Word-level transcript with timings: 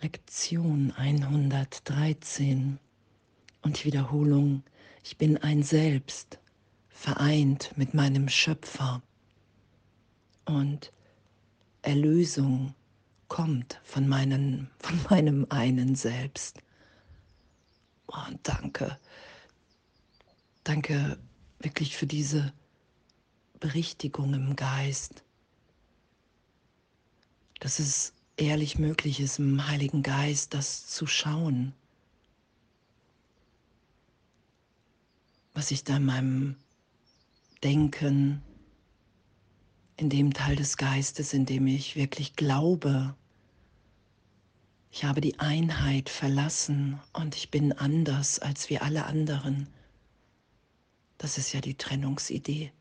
Lektion 0.00 0.92
113 0.92 2.78
und 3.62 3.84
Wiederholung, 3.84 4.62
ich 5.02 5.18
bin 5.18 5.36
ein 5.38 5.64
Selbst, 5.64 6.38
vereint 6.88 7.76
mit 7.76 7.94
meinem 7.94 8.28
Schöpfer. 8.28 9.02
Und 10.44 10.92
Erlösung 11.82 12.74
kommt 13.26 13.80
von, 13.82 14.06
meinen, 14.06 14.70
von 14.78 15.02
meinem 15.10 15.46
einen 15.50 15.96
Selbst. 15.96 16.60
Oh, 18.06 18.32
danke, 18.44 18.96
danke 20.62 21.18
wirklich 21.58 21.96
für 21.96 22.06
diese 22.06 22.52
Berichtigung 23.58 24.32
im 24.32 24.54
Geist, 24.54 25.24
dass 27.58 27.80
es 27.80 28.12
ehrlich 28.38 28.78
möglich 28.78 29.20
ist, 29.20 29.38
im 29.38 29.66
Heiligen 29.66 30.02
Geist 30.02 30.54
das 30.54 30.86
zu 30.86 31.06
schauen, 31.06 31.74
was 35.52 35.70
ich 35.70 35.84
da 35.84 35.96
in 35.96 36.04
meinem 36.04 36.56
Denken, 37.62 38.42
in 39.96 40.08
dem 40.08 40.32
Teil 40.32 40.54
des 40.54 40.76
Geistes, 40.76 41.34
in 41.34 41.44
dem 41.44 41.66
ich 41.66 41.96
wirklich 41.96 42.36
glaube, 42.36 43.14
ich 44.90 45.04
habe 45.04 45.20
die 45.20 45.38
Einheit 45.38 46.08
verlassen 46.08 47.00
und 47.12 47.36
ich 47.36 47.50
bin 47.50 47.72
anders 47.72 48.38
als 48.38 48.70
wir 48.70 48.82
alle 48.82 49.04
anderen. 49.04 49.68
Das 51.18 51.36
ist 51.36 51.52
ja 51.52 51.60
die 51.60 51.74
Trennungsidee. 51.74 52.72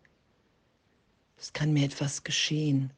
Es 1.38 1.54
kann 1.54 1.74
mir 1.74 1.86
etwas 1.86 2.24
geschehen. 2.24 2.92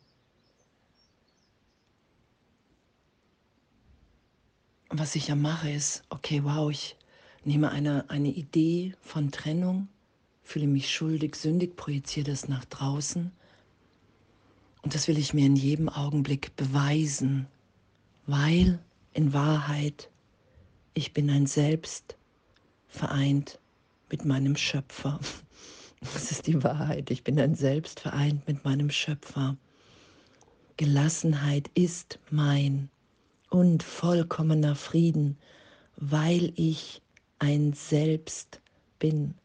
Was 4.89 5.15
ich 5.15 5.27
ja 5.27 5.35
mache, 5.35 5.71
ist, 5.71 6.03
okay, 6.09 6.43
wow, 6.43 6.69
ich 6.69 6.97
nehme 7.45 7.71
eine, 7.71 8.09
eine 8.09 8.29
Idee 8.29 8.95
von 9.01 9.31
Trennung, 9.31 9.87
fühle 10.43 10.67
mich 10.67 10.91
schuldig, 10.91 11.35
sündig, 11.35 11.75
projiziere 11.75 12.31
das 12.31 12.47
nach 12.47 12.65
draußen. 12.65 13.31
Und 14.81 14.95
das 14.95 15.07
will 15.07 15.17
ich 15.17 15.33
mir 15.33 15.45
in 15.45 15.55
jedem 15.55 15.89
Augenblick 15.89 16.55
beweisen, 16.55 17.47
weil 18.25 18.79
in 19.13 19.33
Wahrheit 19.33 20.09
ich 20.93 21.13
bin 21.13 21.29
ein 21.29 21.45
Selbst 21.45 22.17
vereint 22.87 23.59
mit 24.09 24.25
meinem 24.25 24.55
Schöpfer. 24.55 25.19
Das 26.01 26.31
ist 26.31 26.47
die 26.47 26.63
Wahrheit. 26.63 27.11
Ich 27.11 27.25
bin 27.25 27.37
ein 27.41 27.55
Selbst 27.55 27.99
vereint 27.99 28.47
mit 28.47 28.63
meinem 28.63 28.89
Schöpfer. 28.89 29.57
Gelassenheit 30.77 31.69
ist 31.73 32.19
mein 32.31 32.89
und 33.49 33.83
vollkommener 33.83 34.75
Frieden, 34.75 35.37
weil 35.95 36.53
ich 36.55 37.01
ein 37.39 37.73
Selbst 37.73 38.61
bin, 38.99 39.35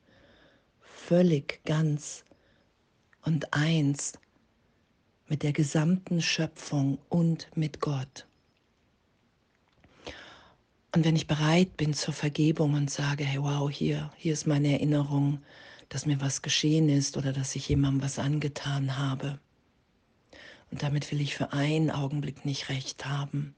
völlig 0.80 1.60
ganz 1.64 2.24
und 3.22 3.52
eins 3.52 4.12
mit 5.28 5.42
der 5.42 5.52
gesamten 5.52 6.20
Schöpfung 6.20 6.98
und 7.08 7.48
mit 7.56 7.80
Gott. 7.80 8.26
Und 10.94 11.04
wenn 11.04 11.16
ich 11.16 11.26
bereit 11.26 11.76
bin 11.76 11.92
zur 11.92 12.14
Vergebung 12.14 12.74
und 12.74 12.90
sage, 12.90 13.24
hey 13.24 13.42
wow, 13.42 13.68
hier, 13.68 14.12
hier 14.16 14.32
ist 14.32 14.46
meine 14.46 14.72
Erinnerung, 14.72 15.42
dass 15.88 16.06
mir 16.06 16.20
was 16.20 16.42
geschehen 16.42 16.88
ist 16.88 17.16
oder 17.16 17.32
dass 17.32 17.56
ich 17.56 17.68
jemandem 17.68 18.02
was 18.02 18.18
angetan 18.18 18.96
habe. 18.96 19.40
Und 20.70 20.82
damit 20.82 21.10
will 21.10 21.20
ich 21.20 21.34
für 21.34 21.52
einen 21.52 21.90
Augenblick 21.90 22.44
nicht 22.44 22.68
recht 22.68 23.06
haben. 23.06 23.54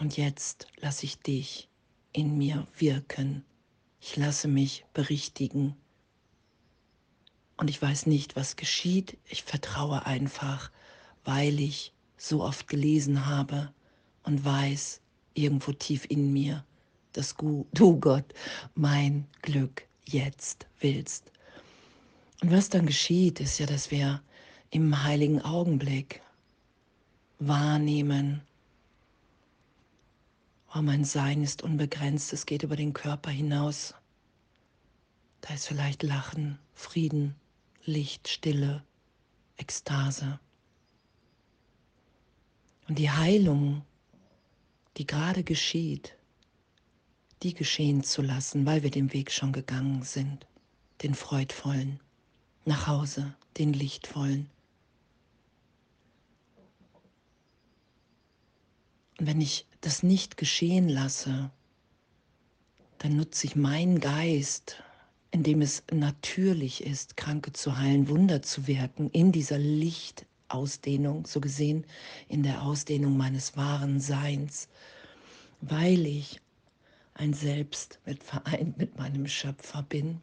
Und 0.00 0.16
jetzt 0.16 0.66
lasse 0.78 1.04
ich 1.04 1.18
dich 1.18 1.68
in 2.14 2.38
mir 2.38 2.66
wirken. 2.78 3.44
Ich 4.00 4.16
lasse 4.16 4.48
mich 4.48 4.86
berichtigen. 4.94 5.76
Und 7.58 7.68
ich 7.68 7.80
weiß 7.80 8.06
nicht, 8.06 8.34
was 8.34 8.56
geschieht. 8.56 9.18
Ich 9.28 9.44
vertraue 9.44 10.06
einfach, 10.06 10.70
weil 11.24 11.60
ich 11.60 11.92
so 12.16 12.42
oft 12.42 12.66
gelesen 12.66 13.26
habe 13.26 13.74
und 14.22 14.42
weiß 14.42 15.02
irgendwo 15.34 15.72
tief 15.72 16.06
in 16.08 16.32
mir, 16.32 16.64
dass 17.12 17.36
du, 17.36 17.66
Gott, 18.00 18.32
mein 18.74 19.26
Glück 19.42 19.86
jetzt 20.06 20.66
willst. 20.80 21.30
Und 22.40 22.50
was 22.50 22.70
dann 22.70 22.86
geschieht, 22.86 23.38
ist 23.38 23.58
ja, 23.58 23.66
dass 23.66 23.90
wir 23.90 24.22
im 24.70 25.04
heiligen 25.04 25.42
Augenblick 25.42 26.22
wahrnehmen, 27.38 28.40
oh, 30.74 30.82
mein 30.82 31.04
Sein 31.04 31.42
ist 31.42 31.62
unbegrenzt, 31.62 32.32
es 32.32 32.46
geht 32.46 32.62
über 32.62 32.76
den 32.76 32.92
Körper 32.92 33.30
hinaus. 33.30 33.94
Da 35.40 35.54
ist 35.54 35.66
vielleicht 35.66 36.02
Lachen, 36.02 36.58
Frieden, 36.74 37.34
Licht, 37.84 38.28
Stille, 38.28 38.84
Ekstase. 39.56 40.38
Und 42.88 42.98
die 42.98 43.10
Heilung, 43.10 43.82
die 44.96 45.06
gerade 45.06 45.44
geschieht, 45.44 46.16
die 47.42 47.54
geschehen 47.54 48.02
zu 48.02 48.22
lassen, 48.22 48.66
weil 48.66 48.82
wir 48.82 48.90
den 48.90 49.12
Weg 49.12 49.32
schon 49.32 49.52
gegangen 49.52 50.02
sind, 50.02 50.46
den 51.02 51.14
freudvollen, 51.14 52.00
nach 52.64 52.86
Hause, 52.86 53.34
den 53.56 53.72
lichtvollen. 53.72 54.50
Und 59.20 59.26
wenn 59.26 59.42
ich 59.42 59.66
das 59.82 60.02
nicht 60.02 60.38
geschehen 60.38 60.88
lasse, 60.88 61.50
dann 62.98 63.16
nutze 63.16 63.46
ich 63.46 63.54
meinen 63.54 64.00
Geist, 64.00 64.82
indem 65.30 65.60
es 65.60 65.82
natürlich 65.92 66.82
ist, 66.82 67.18
Kranke 67.18 67.52
zu 67.52 67.76
heilen, 67.76 68.08
Wunder 68.08 68.40
zu 68.40 68.66
wirken, 68.66 69.10
in 69.10 69.30
dieser 69.30 69.58
Lichtausdehnung, 69.58 71.26
so 71.26 71.38
gesehen 71.38 71.84
in 72.28 72.42
der 72.42 72.62
Ausdehnung 72.62 73.18
meines 73.18 73.58
wahren 73.58 74.00
Seins, 74.00 74.68
weil 75.60 76.06
ich 76.06 76.40
ein 77.12 77.34
Selbst 77.34 77.98
mit 78.06 78.22
vereint 78.22 78.78
mit 78.78 78.96
meinem 78.96 79.28
Schöpfer 79.28 79.82
bin. 79.82 80.22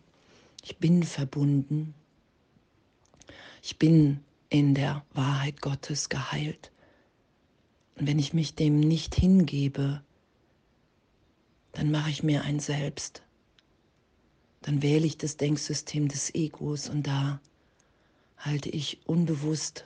Ich 0.63 0.77
bin 0.77 1.03
verbunden. 1.03 1.93
Ich 3.61 3.77
bin 3.77 4.21
in 4.49 4.73
der 4.73 5.05
Wahrheit 5.13 5.61
Gottes 5.61 6.09
geheilt. 6.09 6.71
Und 7.97 8.07
wenn 8.07 8.19
ich 8.19 8.33
mich 8.33 8.53
dem 8.53 8.79
nicht 8.79 9.15
hingebe, 9.15 10.03
dann 11.71 11.91
mache 11.91 12.11
ich 12.11 12.21
mir 12.23 12.43
ein 12.43 12.59
Selbst. 12.59 13.23
Dann 14.61 14.81
wähle 14.81 15.05
ich 15.05 15.17
das 15.17 15.37
Denksystem 15.37 16.07
des 16.07 16.33
Egos 16.35 16.89
und 16.89 17.07
da 17.07 17.41
halte 18.37 18.69
ich 18.69 19.07
unbewusst, 19.07 19.85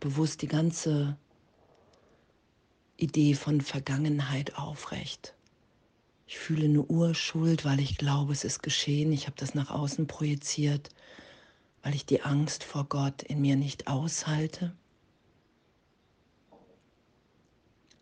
bewusst 0.00 0.42
die 0.42 0.48
ganze 0.48 1.16
Idee 2.96 3.34
von 3.34 3.60
Vergangenheit 3.60 4.56
aufrecht. 4.56 5.34
Ich 6.26 6.38
fühle 6.38 6.64
eine 6.64 6.82
Urschuld, 6.82 7.64
weil 7.64 7.78
ich 7.80 7.96
glaube, 7.96 8.32
es 8.32 8.44
ist 8.44 8.62
geschehen. 8.62 9.12
Ich 9.12 9.26
habe 9.26 9.36
das 9.36 9.54
nach 9.54 9.70
außen 9.70 10.06
projiziert, 10.06 10.88
weil 11.82 11.94
ich 11.94 12.06
die 12.06 12.22
Angst 12.22 12.64
vor 12.64 12.84
Gott 12.84 13.22
in 13.22 13.40
mir 13.40 13.56
nicht 13.56 13.86
aushalte. 13.86 14.74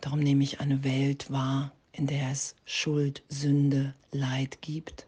Darum 0.03 0.19
nehme 0.19 0.43
ich 0.43 0.59
eine 0.59 0.83
Welt 0.83 1.31
wahr, 1.31 1.73
in 1.93 2.09
der 2.09 2.33
es 2.33 2.57
Schuld, 2.65 3.23
Sünde, 3.29 3.95
Leid 4.11 4.61
gibt. 4.61 5.07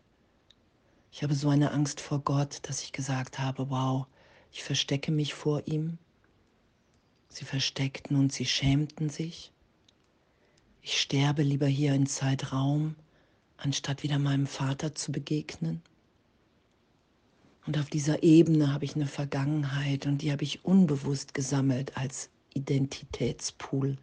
Ich 1.10 1.25
habe 1.25 1.34
so 1.34 1.49
eine 1.49 1.72
Angst 1.72 2.00
vor 2.00 2.21
Gott, 2.21 2.60
dass 2.62 2.81
ich 2.81 2.93
gesagt 2.93 3.41
habe, 3.41 3.71
wow, 3.71 4.06
ich 4.53 4.62
verstecke 4.62 5.10
mich 5.10 5.34
vor 5.34 5.66
ihm. 5.66 5.99
Sie 7.28 7.44
versteckten 7.44 8.16
und 8.16 8.32
sie 8.32 8.47
schämten 8.47 9.10
sich. 9.10 9.50
Ich 10.81 11.00
sterbe 11.00 11.43
lieber 11.43 11.67
hier 11.67 11.93
in 11.93 12.06
Zeitraum, 12.06 12.94
anstatt 13.56 14.05
wieder 14.05 14.20
meinem 14.20 14.47
Vater 14.47 14.94
zu 14.94 15.11
begegnen. 15.11 15.82
Und 17.67 17.79
auf 17.79 17.90
dieser 17.90 18.23
Ebene 18.23 18.73
habe 18.73 18.85
ich 18.85 18.94
eine 18.94 19.08
Vergangenheit 19.08 20.06
und 20.06 20.23
die 20.23 20.31
habe 20.31 20.44
ich 20.44 20.64
unbewusst 20.64 21.35
gesammelt 21.35 21.97
als 21.97 22.31
Identitätspool. 22.55 23.99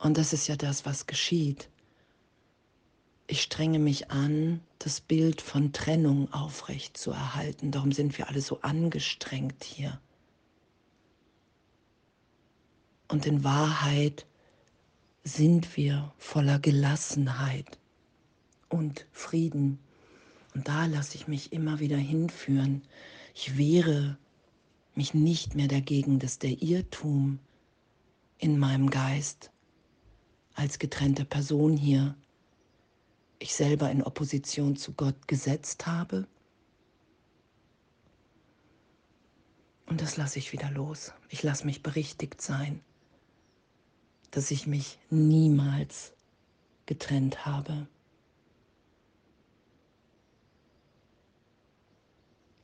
Und 0.00 0.16
das 0.16 0.32
ist 0.32 0.48
ja 0.48 0.56
das, 0.56 0.86
was 0.86 1.06
geschieht. 1.06 1.68
Ich 3.26 3.42
strenge 3.42 3.78
mich 3.78 4.10
an, 4.10 4.60
das 4.78 5.02
Bild 5.02 5.42
von 5.42 5.74
Trennung 5.74 6.32
aufrecht 6.32 6.96
zu 6.96 7.10
erhalten. 7.10 7.70
Darum 7.70 7.92
sind 7.92 8.16
wir 8.16 8.28
alle 8.28 8.40
so 8.40 8.62
angestrengt 8.62 9.62
hier. 9.62 10.00
Und 13.08 13.26
in 13.26 13.44
Wahrheit 13.44 14.26
sind 15.22 15.76
wir 15.76 16.14
voller 16.16 16.58
Gelassenheit 16.58 17.78
und 18.70 19.06
Frieden. 19.12 19.78
Und 20.54 20.66
da 20.66 20.86
lasse 20.86 21.14
ich 21.14 21.28
mich 21.28 21.52
immer 21.52 21.78
wieder 21.78 21.98
hinführen. 21.98 22.82
Ich 23.34 23.58
wehre 23.58 24.16
mich 24.94 25.12
nicht 25.12 25.54
mehr 25.54 25.68
dagegen, 25.68 26.18
dass 26.18 26.38
der 26.38 26.62
Irrtum 26.62 27.38
in 28.38 28.58
meinem 28.58 28.88
Geist 28.88 29.50
als 30.60 30.78
getrennte 30.78 31.24
Person 31.24 31.74
hier 31.74 32.14
ich 33.38 33.54
selber 33.54 33.90
in 33.90 34.02
Opposition 34.02 34.76
zu 34.76 34.92
Gott 34.92 35.26
gesetzt 35.26 35.86
habe. 35.86 36.28
Und 39.86 40.02
das 40.02 40.18
lasse 40.18 40.38
ich 40.38 40.52
wieder 40.52 40.70
los. 40.70 41.14
Ich 41.30 41.42
lasse 41.42 41.64
mich 41.64 41.82
berichtigt 41.82 42.42
sein, 42.42 42.82
dass 44.32 44.50
ich 44.50 44.66
mich 44.66 44.98
niemals 45.08 46.12
getrennt 46.84 47.46
habe. 47.46 47.88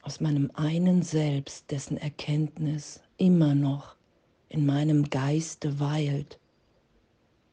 Aus 0.02 0.20
meinem 0.20 0.50
einen 0.50 1.00
Selbst, 1.00 1.70
dessen 1.70 1.96
Erkenntnis 1.96 3.00
immer 3.16 3.54
noch 3.54 3.96
in 4.50 4.66
meinem 4.66 5.08
Geiste 5.08 5.80
weilt, 5.80 6.38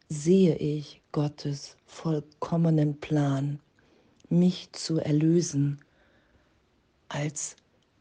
sehe 0.09 0.55
ich 0.57 1.01
Gottes 1.11 1.77
vollkommenen 1.85 2.99
Plan, 2.99 3.59
mich 4.29 4.71
zu 4.71 4.99
erlösen, 4.99 5.79
als 7.09 7.55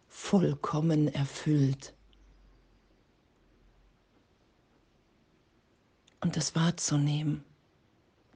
vollkommen 0.08 1.08
erfüllt. 1.08 1.94
Und 6.20 6.36
das 6.36 6.54
wahrzunehmen, 6.54 7.44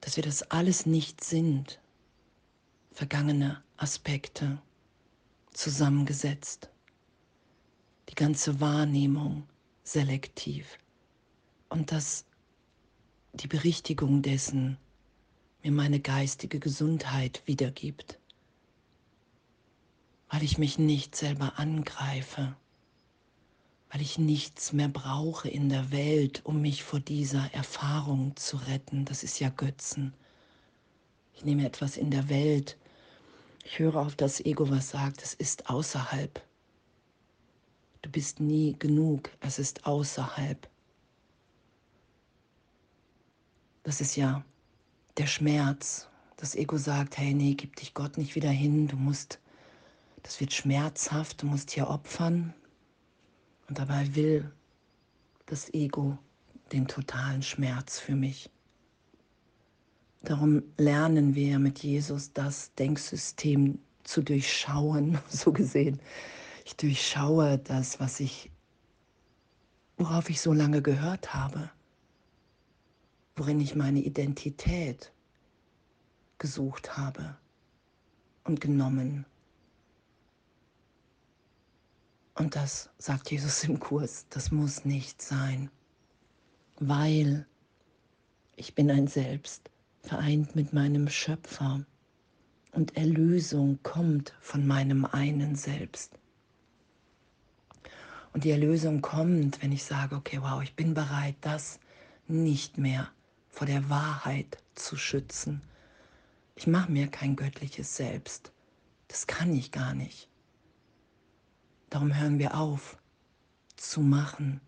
dass 0.01 0.15
wir 0.17 0.23
das 0.23 0.43
alles 0.51 0.85
nicht 0.85 1.23
sind, 1.23 1.79
vergangene 2.91 3.63
Aspekte 3.77 4.61
zusammengesetzt, 5.51 6.69
die 8.09 8.15
ganze 8.15 8.59
Wahrnehmung 8.59 9.47
selektiv 9.83 10.77
und 11.69 11.91
dass 11.91 12.25
die 13.37 13.47
Berichtigung 13.47 14.21
dessen 14.21 14.77
mir 15.63 15.71
meine 15.71 15.99
geistige 15.99 16.59
Gesundheit 16.59 17.43
wiedergibt, 17.45 18.17
weil 20.29 20.43
ich 20.43 20.57
mich 20.57 20.79
nicht 20.79 21.15
selber 21.15 21.57
angreife, 21.57 22.55
weil 23.91 24.01
ich 24.01 24.17
nichts 24.17 24.73
mehr 24.73 24.89
brauche 24.89 25.49
in 25.49 25.69
der 25.69 25.91
Welt, 25.91 26.41
um 26.43 26.61
mich 26.61 26.83
vor 26.83 26.99
dieser 26.99 27.53
Erfahrung 27.53 28.35
zu 28.35 28.57
retten. 28.57 29.05
Das 29.05 29.23
ist 29.23 29.39
ja 29.39 29.49
Götzen. 29.49 30.13
Ich 31.35 31.45
nehme 31.45 31.65
etwas 31.65 31.97
in 31.97 32.11
der 32.11 32.29
Welt, 32.29 32.77
ich 33.63 33.79
höre 33.79 33.97
auf 33.97 34.15
das 34.15 34.39
Ego, 34.39 34.69
was 34.69 34.89
sagt, 34.89 35.21
es 35.21 35.33
ist 35.33 35.69
außerhalb. 35.69 36.41
Du 38.01 38.09
bist 38.09 38.39
nie 38.39 38.75
genug, 38.79 39.29
es 39.41 39.59
ist 39.59 39.85
außerhalb. 39.85 40.69
Das 43.87 44.01
ist 44.01 44.17
ja 44.17 44.43
der 45.15 45.27
Schmerz. 45.27 46.09
Das 46.35 46.55
Ego 46.55 46.75
sagt, 46.75 47.17
hey, 47.17 47.33
nee, 47.33 47.53
gib 47.53 47.77
dich 47.77 47.93
Gott 47.93 48.17
nicht 48.17 48.35
wieder 48.35 48.49
hin, 48.49 48.89
du 48.89 48.97
musst, 48.97 49.39
das 50.23 50.41
wird 50.41 50.51
schmerzhaft, 50.51 51.41
du 51.41 51.45
musst 51.45 51.71
hier 51.71 51.87
opfern. 51.87 52.53
Und 53.69 53.79
dabei 53.79 54.13
will 54.13 54.51
das 55.45 55.73
Ego 55.73 56.17
den 56.73 56.85
totalen 56.89 57.41
Schmerz 57.41 57.97
für 57.97 58.13
mich. 58.13 58.49
Darum 60.21 60.63
lernen 60.75 61.33
wir 61.33 61.57
mit 61.57 61.79
Jesus 61.79 62.33
das 62.33 62.73
Denksystem 62.73 63.79
zu 64.03 64.21
durchschauen, 64.21 65.17
so 65.29 65.53
gesehen. 65.53 66.01
Ich 66.65 66.75
durchschaue 66.75 67.57
das, 67.59 68.01
was 68.01 68.19
ich, 68.19 68.51
worauf 69.95 70.29
ich 70.29 70.41
so 70.41 70.51
lange 70.51 70.81
gehört 70.81 71.33
habe 71.33 71.69
worin 73.37 73.61
ich 73.61 73.75
meine 73.75 73.99
Identität 73.99 75.11
gesucht 76.39 76.97
habe 76.97 77.37
und 78.43 78.59
genommen. 78.59 79.25
Und 82.33 82.55
das 82.55 82.89
sagt 82.97 83.31
Jesus 83.31 83.63
im 83.63 83.79
Kurs, 83.79 84.25
das 84.29 84.51
muss 84.51 84.85
nicht 84.85 85.21
sein, 85.21 85.69
weil 86.79 87.47
ich 88.55 88.75
bin 88.75 88.91
ein 88.91 89.07
Selbst, 89.07 89.69
vereint 90.01 90.55
mit 90.55 90.73
meinem 90.73 91.07
Schöpfer 91.07 91.85
und 92.71 92.97
Erlösung 92.97 93.79
kommt 93.83 94.35
von 94.39 94.65
meinem 94.65 95.05
einen 95.05 95.55
Selbst. 95.55 96.19
Und 98.33 98.43
die 98.43 98.51
Erlösung 98.51 99.01
kommt, 99.01 99.61
wenn 99.63 99.71
ich 99.71 99.83
sage, 99.83 100.15
okay, 100.15 100.39
wow, 100.41 100.61
ich 100.61 100.75
bin 100.75 100.93
bereit, 100.93 101.35
das 101.41 101.79
nicht 102.27 102.77
mehr 102.77 103.11
vor 103.57 103.65
der 103.65 103.89
Wahrheit 103.89 104.59
zu 104.75 104.97
schützen. 104.97 105.63
Ich 106.55 106.67
mache 106.67 106.91
mir 106.91 107.07
kein 107.07 107.35
göttliches 107.35 107.97
Selbst. 107.97 108.51
Das 109.07 109.25
kann 109.25 109.51
ich 109.51 109.71
gar 109.71 109.95
nicht. 109.95 110.29
Darum 111.89 112.15
hören 112.15 112.37
wir 112.37 112.55
auf 112.55 112.99
zu 113.75 114.01
machen. 114.01 114.61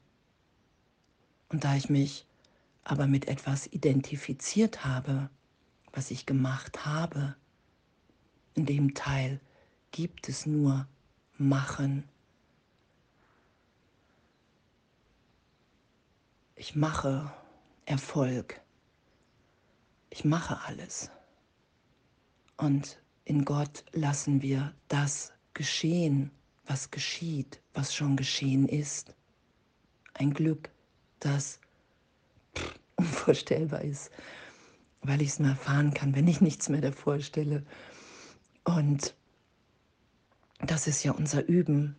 Und 1.50 1.66
da 1.66 1.76
ich 1.76 1.92
mich 1.92 2.26
aber 2.84 3.06
mit 3.06 3.28
etwas 3.28 3.68
identifiziert 3.68 4.84
habe, 4.84 5.30
was 5.94 6.10
ich 6.10 6.26
gemacht 6.26 6.84
habe, 6.84 7.36
in 8.56 8.66
dem 8.66 8.96
Teil 8.96 9.40
gibt 9.92 10.30
es 10.30 10.48
nur 10.48 10.88
Machen. 11.38 12.10
Ich 16.56 16.76
mache 16.76 17.32
Erfolg 17.86 18.60
ich 20.10 20.26
mache 20.26 20.60
alles. 20.66 21.12
Und 22.58 23.00
in 23.26 23.46
Gott 23.46 23.86
lassen 23.94 24.42
wir 24.42 24.74
das 24.88 25.32
geschehen, 25.54 26.32
was 26.66 26.92
geschieht, 26.92 27.62
was 27.74 27.94
schon 27.96 28.16
geschehen 28.16 28.68
ist. 28.68 29.14
Ein 30.14 30.34
Glück, 30.34 30.70
das 31.20 31.60
unvorstellbar 32.96 33.82
ist, 33.82 34.12
weil 35.02 35.22
ich 35.22 35.30
es 35.30 35.40
nur 35.40 35.50
erfahren 35.50 35.94
kann, 35.94 36.16
wenn 36.16 36.28
ich 36.28 36.42
nichts 36.42 36.70
mehr 36.70 36.82
davor 36.82 37.20
stelle. 37.22 37.66
Und 38.64 39.16
das 40.60 40.88
ist 40.88 41.04
ja 41.04 41.12
unser 41.14 41.48
Üben, 41.48 41.96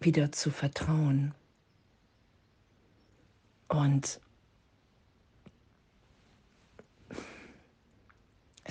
wieder 0.00 0.32
zu 0.32 0.50
vertrauen. 0.50 1.34
Und 3.68 4.20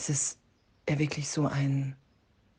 es 0.02 0.10
ist 0.10 0.40
ja 0.90 0.98
wirklich 0.98 1.30
so 1.30 1.46
ein, 1.46 1.96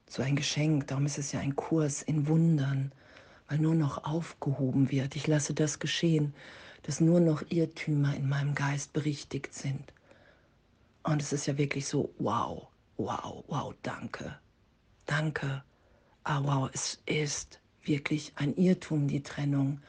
so 0.08 0.22
ein 0.22 0.36
Geschenk. 0.36 0.86
Darum 0.86 1.06
ist 1.06 1.18
es 1.18 1.32
ja 1.32 1.40
ein 1.40 1.56
Kurs 1.56 2.00
in 2.02 2.28
Wundern, 2.28 2.92
weil 3.48 3.58
nur 3.58 3.74
noch 3.74 4.04
aufgehoben 4.04 4.92
wird. 4.92 5.16
Ich 5.16 5.26
lasse 5.26 5.52
das 5.52 5.80
geschehen, 5.80 6.34
dass 6.84 7.00
nur 7.00 7.18
noch 7.18 7.42
Irrtümer 7.48 8.14
in 8.14 8.28
meinem 8.28 8.54
Geist 8.54 8.92
berichtigt 8.92 9.54
sind. 9.54 9.92
Und 11.02 11.20
es 11.20 11.32
ist 11.32 11.46
ja 11.46 11.58
wirklich 11.58 11.88
so, 11.88 12.14
wow, 12.20 12.68
wow, 12.96 13.42
wow, 13.48 13.74
danke, 13.82 14.38
danke. 15.06 15.64
Ah, 16.22 16.40
wow, 16.44 16.70
es 16.72 17.02
ist 17.06 17.58
wirklich 17.82 18.32
ein 18.36 18.54
Irrtum, 18.54 19.08
die 19.08 19.24
Trennung. 19.24 19.80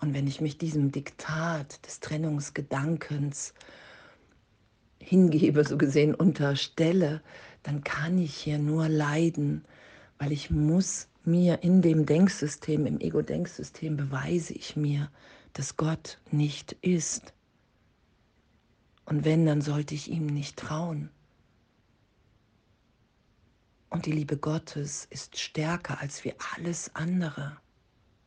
Und 0.00 0.14
wenn 0.14 0.26
ich 0.26 0.40
mich 0.40 0.56
diesem 0.56 0.92
Diktat 0.92 1.84
des 1.84 2.00
Trennungsgedankens 2.00 3.52
hingebe, 5.06 5.64
so 5.64 5.78
gesehen 5.78 6.14
unterstelle, 6.14 7.22
dann 7.62 7.84
kann 7.84 8.18
ich 8.18 8.34
hier 8.34 8.58
nur 8.58 8.88
leiden, 8.88 9.64
weil 10.18 10.32
ich 10.32 10.50
muss 10.50 11.08
mir 11.24 11.62
in 11.62 11.80
dem 11.80 12.06
Denksystem, 12.06 12.86
im 12.86 13.00
Ego-Denksystem 13.00 13.96
beweise 13.96 14.52
ich 14.54 14.76
mir, 14.76 15.10
dass 15.52 15.76
Gott 15.76 16.18
nicht 16.30 16.72
ist. 16.82 17.34
Und 19.04 19.24
wenn, 19.24 19.46
dann 19.46 19.62
sollte 19.62 19.94
ich 19.94 20.10
ihm 20.10 20.26
nicht 20.26 20.56
trauen. 20.56 21.10
Und 23.90 24.06
die 24.06 24.12
Liebe 24.12 24.36
Gottes 24.36 25.06
ist 25.10 25.38
stärker 25.38 26.00
als 26.00 26.24
wir 26.24 26.34
alles 26.56 26.94
andere. 26.94 27.56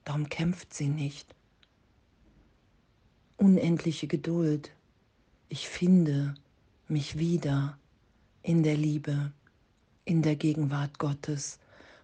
Darum 0.05 0.29
kämpft 0.29 0.73
sie 0.73 0.87
nicht. 0.87 1.35
Unendliche 3.35 4.07
Geduld. 4.07 4.71
Ich 5.49 5.67
finde, 5.67 6.35
mich 6.89 7.17
wieder 7.17 7.77
in 8.41 8.63
der 8.63 8.75
Liebe, 8.75 9.31
in 10.05 10.21
der 10.21 10.35
Gegenwart 10.35 10.97
Gottes, 10.97 11.59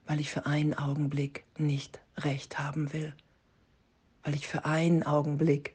weil 0.05 0.19
ich 0.19 0.29
für 0.29 0.45
einen 0.45 0.75
Augenblick 0.75 1.43
nicht 1.57 1.99
recht 2.17 2.59
haben 2.59 2.93
will, 2.93 3.13
weil 4.23 4.35
ich 4.35 4.47
für 4.47 4.65
einen 4.65 5.03
Augenblick 5.03 5.73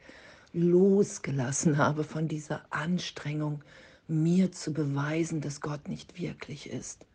losgelassen 0.52 1.76
habe 1.76 2.04
von 2.04 2.28
dieser 2.28 2.64
Anstrengung, 2.70 3.62
mir 4.06 4.52
zu 4.52 4.72
beweisen, 4.72 5.40
dass 5.40 5.60
Gott 5.60 5.88
nicht 5.88 6.20
wirklich 6.20 6.68
ist. 6.68 7.06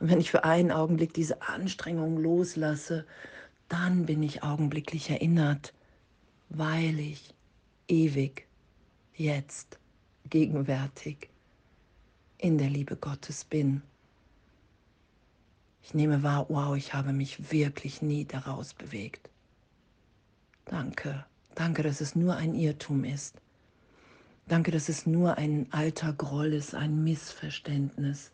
Und 0.00 0.10
wenn 0.10 0.20
ich 0.20 0.30
für 0.30 0.44
einen 0.44 0.70
Augenblick 0.70 1.12
diese 1.12 1.42
Anstrengung 1.42 2.18
loslasse, 2.18 3.04
dann 3.68 4.06
bin 4.06 4.22
ich 4.22 4.42
augenblicklich 4.42 5.10
erinnert, 5.10 5.74
weil 6.48 6.98
ich 6.98 7.34
ewig 7.88 8.46
jetzt, 9.14 9.78
gegenwärtig 10.30 11.30
in 12.38 12.58
der 12.58 12.70
Liebe 12.70 12.96
Gottes 12.96 13.44
bin. 13.44 13.82
Ich 15.82 15.94
nehme 15.94 16.22
wahr, 16.22 16.46
wow, 16.48 16.76
ich 16.76 16.94
habe 16.94 17.12
mich 17.12 17.50
wirklich 17.50 18.02
nie 18.02 18.24
daraus 18.24 18.74
bewegt. 18.74 19.30
Danke, 20.66 21.24
danke, 21.54 21.82
dass 21.82 22.00
es 22.00 22.14
nur 22.14 22.36
ein 22.36 22.54
Irrtum 22.54 23.04
ist. 23.04 23.40
Danke, 24.46 24.70
dass 24.70 24.88
es 24.88 25.06
nur 25.06 25.36
ein 25.36 25.66
alter 25.72 26.12
Groll 26.12 26.52
ist, 26.52 26.74
ein 26.74 27.04
Missverständnis, 27.04 28.30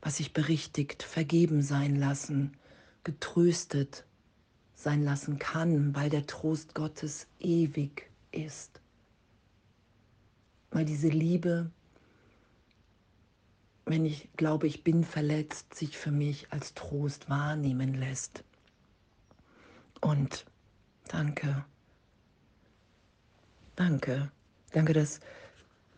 was 0.00 0.18
sich 0.18 0.32
berichtigt, 0.32 1.02
vergeben 1.02 1.62
sein 1.62 1.96
lassen, 1.96 2.56
getröstet 3.04 4.04
sein 4.74 5.02
lassen 5.02 5.38
kann, 5.38 5.94
weil 5.94 6.10
der 6.10 6.26
Trost 6.26 6.74
Gottes 6.74 7.26
ewig 7.40 8.08
ist. 8.30 8.80
Weil 10.70 10.84
diese 10.84 11.08
Liebe, 11.08 11.70
wenn 13.86 14.04
ich 14.04 14.28
glaube, 14.36 14.66
ich 14.66 14.84
bin 14.84 15.04
verletzt, 15.04 15.74
sich 15.74 15.96
für 15.96 16.10
mich 16.10 16.52
als 16.52 16.74
Trost 16.74 17.30
wahrnehmen 17.30 17.94
lässt. 17.94 18.44
Und 20.00 20.44
danke, 21.08 21.64
danke, 23.76 24.30
danke, 24.72 24.92
dass 24.92 25.20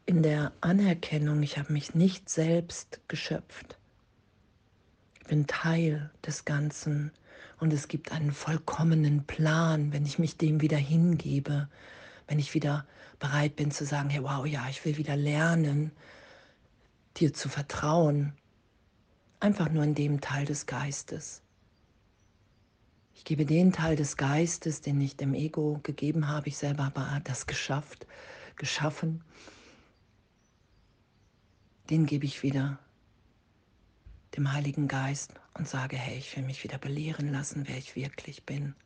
in 0.06 0.22
der 0.22 0.52
Anerkennung, 0.60 1.42
ich 1.42 1.58
habe 1.58 1.72
mich 1.72 1.94
nicht 1.94 2.28
selbst 2.28 3.00
geschöpft. 3.08 3.78
Ich 5.20 5.26
bin 5.28 5.46
Teil 5.46 6.10
des 6.26 6.44
Ganzen 6.44 7.12
und 7.58 7.72
es 7.72 7.88
gibt 7.88 8.10
einen 8.10 8.32
vollkommenen 8.32 9.24
Plan, 9.24 9.92
wenn 9.92 10.06
ich 10.06 10.18
mich 10.18 10.36
dem 10.36 10.60
wieder 10.60 10.78
hingebe, 10.78 11.68
wenn 12.30 12.38
ich 12.38 12.54
wieder 12.54 12.86
bereit 13.18 13.56
bin 13.56 13.72
zu 13.72 13.84
sagen, 13.84 14.08
hey, 14.08 14.22
wow, 14.22 14.46
ja, 14.46 14.68
ich 14.68 14.84
will 14.84 14.96
wieder 14.96 15.16
lernen, 15.16 15.90
dir 17.16 17.34
zu 17.34 17.48
vertrauen. 17.48 18.34
Einfach 19.40 19.68
nur 19.68 19.82
in 19.82 19.96
dem 19.96 20.20
Teil 20.20 20.44
des 20.44 20.66
Geistes. 20.66 21.42
Ich 23.14 23.24
gebe 23.24 23.44
den 23.44 23.72
Teil 23.72 23.96
des 23.96 24.16
Geistes, 24.16 24.80
den 24.80 25.00
ich 25.00 25.16
dem 25.16 25.34
Ego 25.34 25.80
gegeben 25.82 26.28
habe. 26.28 26.46
Ich 26.46 26.56
selber 26.56 26.84
habe 26.94 27.20
das 27.24 27.48
geschafft, 27.48 28.06
geschaffen. 28.54 29.24
Den 31.90 32.06
gebe 32.06 32.26
ich 32.26 32.44
wieder 32.44 32.78
dem 34.36 34.52
Heiligen 34.52 34.86
Geist 34.86 35.34
und 35.54 35.66
sage, 35.66 35.96
hey, 35.96 36.16
ich 36.16 36.36
will 36.36 36.44
mich 36.44 36.62
wieder 36.62 36.78
belehren 36.78 37.32
lassen, 37.32 37.66
wer 37.66 37.76
ich 37.76 37.96
wirklich 37.96 38.46
bin. 38.46 38.76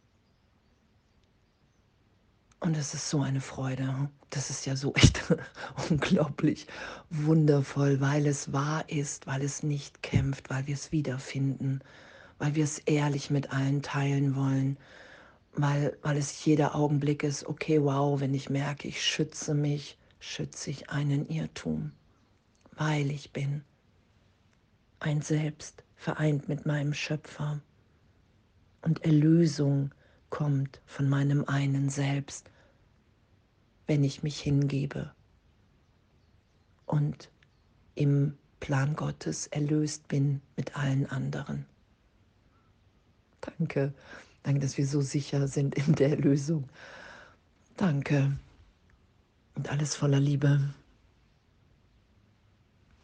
Und 2.65 2.79
es 2.79 2.95
ist 2.95 3.11
so 3.11 3.21
eine 3.21 3.43
Freude. 3.43 4.09
Das 4.31 4.49
ist 4.49 4.65
ja 4.65 4.75
so 4.75 4.95
echt 4.95 5.23
unglaublich 5.91 6.67
wundervoll, 7.11 8.01
weil 8.01 8.27
es 8.27 8.55
wahr 8.55 8.89
ist, 8.89 9.27
weil 9.27 9.43
es 9.43 9.63
nicht 9.63 10.03
kämpft, 10.03 10.49
weil 10.49 10.67
wir 10.67 10.73
es 10.73 10.91
wiederfinden, 10.91 11.81
weil 12.39 12.55
wir 12.55 12.65
es 12.65 12.79
ehrlich 12.79 13.29
mit 13.29 13.53
allen 13.53 13.83
teilen 13.83 14.35
wollen, 14.35 14.79
weil, 15.53 15.99
weil 16.01 16.17
es 16.17 16.43
jeder 16.47 16.75
Augenblick 16.75 17.23
ist, 17.23 17.45
okay, 17.45 17.83
wow, 17.83 18.19
wenn 18.19 18.33
ich 18.33 18.49
merke, 18.49 18.89
ich 18.89 19.05
schütze 19.05 19.53
mich, 19.53 19.99
schütze 20.19 20.71
ich 20.71 20.89
einen 20.89 21.29
Irrtum, 21.29 21.93
weil 22.73 23.11
ich 23.11 23.31
bin 23.35 23.63
ein 25.01 25.21
Selbst 25.21 25.85
vereint 25.97 26.49
mit 26.49 26.65
meinem 26.65 26.95
Schöpfer. 26.95 27.61
Und 28.81 29.05
Erlösung 29.05 29.91
kommt 30.31 30.81
von 30.87 31.11
meinem 31.11 31.45
einen 31.45 31.91
Selbst, 31.91 32.51
wenn 33.87 34.05
ich 34.05 34.23
mich 34.23 34.41
hingebe 34.41 35.13
und 36.87 37.31
im 37.95 38.37
Plan 38.61 38.97
Gottes 38.97 39.47
erlöst 39.49 40.09
bin 40.09 40.41
mit 40.57 40.77
allen 40.77 41.07
anderen. 41.07 41.67
Danke, 43.41 43.93
danke, 44.43 44.61
dass 44.61 44.79
wir 44.79 44.87
so 44.87 45.01
sicher 45.01 45.49
sind 45.49 45.75
in 45.75 45.95
der 45.95 46.11
Erlösung. 46.11 46.69
Danke 47.77 48.39
und 49.55 49.71
alles 49.71 49.95
voller 49.95 50.21
Liebe. 50.21 50.73